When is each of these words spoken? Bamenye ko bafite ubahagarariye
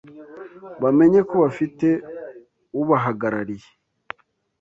Bamenye 0.81 1.19
ko 1.29 1.35
bafite 1.43 1.87
ubahagarariye 2.81 3.69